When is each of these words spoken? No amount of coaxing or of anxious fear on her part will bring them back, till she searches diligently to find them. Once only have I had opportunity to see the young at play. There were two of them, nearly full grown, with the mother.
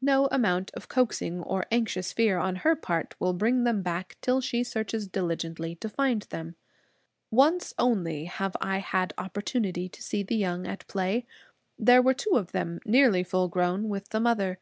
No 0.00 0.26
amount 0.32 0.72
of 0.74 0.88
coaxing 0.88 1.44
or 1.44 1.60
of 1.60 1.68
anxious 1.70 2.12
fear 2.12 2.38
on 2.38 2.56
her 2.66 2.74
part 2.74 3.14
will 3.20 3.32
bring 3.32 3.62
them 3.62 3.82
back, 3.82 4.16
till 4.20 4.40
she 4.40 4.64
searches 4.64 5.06
diligently 5.06 5.76
to 5.76 5.88
find 5.88 6.22
them. 6.22 6.56
Once 7.30 7.72
only 7.78 8.24
have 8.24 8.56
I 8.60 8.78
had 8.78 9.12
opportunity 9.16 9.88
to 9.88 10.02
see 10.02 10.24
the 10.24 10.34
young 10.34 10.66
at 10.66 10.84
play. 10.88 11.24
There 11.78 12.02
were 12.02 12.14
two 12.14 12.30
of 12.34 12.50
them, 12.50 12.80
nearly 12.84 13.22
full 13.22 13.46
grown, 13.46 13.88
with 13.88 14.08
the 14.08 14.18
mother. 14.18 14.58